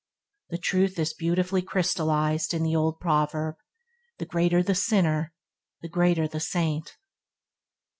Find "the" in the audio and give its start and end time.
2.63-2.75, 4.17-4.25, 4.63-4.73, 5.83-5.89, 6.31-6.39